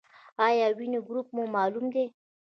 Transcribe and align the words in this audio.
ایا 0.47 0.67
د 0.71 0.73
وینې 0.77 0.99
ګروپ 1.07 1.27
مو 1.35 1.43
معلوم 1.55 1.85
دی؟ 1.93 2.05